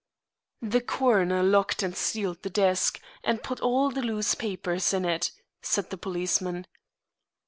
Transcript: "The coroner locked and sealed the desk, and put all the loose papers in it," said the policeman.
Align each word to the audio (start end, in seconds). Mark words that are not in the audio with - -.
"The 0.63 0.81
coroner 0.81 1.43
locked 1.43 1.83
and 1.83 1.95
sealed 1.95 2.41
the 2.41 2.49
desk, 2.49 2.99
and 3.23 3.43
put 3.43 3.59
all 3.59 3.91
the 3.91 4.01
loose 4.01 4.33
papers 4.33 4.95
in 4.95 5.05
it," 5.05 5.29
said 5.61 5.91
the 5.91 5.95
policeman. 5.97 6.65